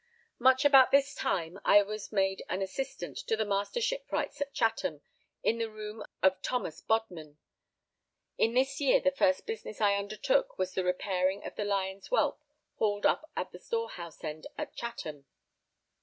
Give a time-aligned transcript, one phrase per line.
[0.39, 5.01] Much about this time I was made an assistant to the Master Shipwrights at Chatham,
[5.43, 7.37] in the room of Thomas Bodman.
[8.35, 12.41] In this year the first business I undertook was the repairing of the Lion's Whelp
[12.77, 15.27] hauled up at the storehouse end at Chatham.